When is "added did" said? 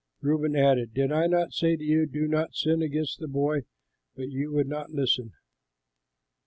0.55-1.11